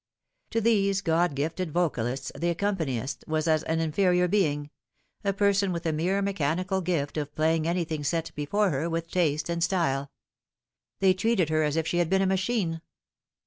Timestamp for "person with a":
5.31-5.93